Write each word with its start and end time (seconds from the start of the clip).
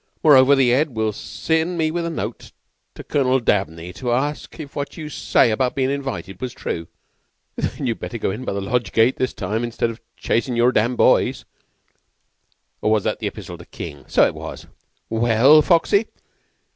M'rover, 0.23 0.55
the 0.55 0.71
'Ead 0.71 0.95
will 0.95 1.13
send 1.13 1.77
me 1.77 1.91
with 1.91 2.07
a 2.07 2.09
note 2.09 2.53
to 2.95 3.03
Colonel 3.03 3.39
Dabney 3.39 3.93
to 3.93 4.11
ask 4.11 4.59
if 4.59 4.75
what 4.75 4.97
you 4.97 5.09
say 5.09 5.51
about 5.51 5.75
bein' 5.75 5.91
invited 5.91 6.41
was 6.41 6.53
true." 6.53 6.87
"Then 7.55 7.85
you'd 7.85 7.99
better 7.99 8.17
go 8.17 8.31
in 8.31 8.43
by 8.43 8.53
the 8.53 8.61
Lodge 8.61 8.93
gates 8.93 9.19
this 9.19 9.33
time, 9.35 9.63
instead 9.63 9.91
of 9.91 10.01
chasin' 10.17 10.55
your 10.55 10.71
dam' 10.71 10.95
boys 10.95 11.45
oh, 12.81 12.97
that 12.97 13.09
was 13.11 13.17
the 13.19 13.27
Epistle 13.27 13.59
to 13.59 13.65
King 13.65 14.05
so 14.07 14.25
it 14.25 14.33
was. 14.33 14.65
We 15.07 15.29
el, 15.29 15.61
Foxy?" 15.61 16.07